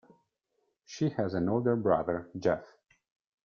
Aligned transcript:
She 0.83 1.09
has 1.11 1.35
an 1.35 1.47
older 1.47 1.75
brother, 1.75 2.27
Jeff. 2.35 2.75